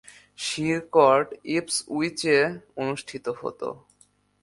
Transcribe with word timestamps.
শীর-কোর্ট 0.37 1.27
ইপসউইচে 1.57 2.37
অনুষ্ঠিত 2.75 3.25
হতো। 3.41 3.69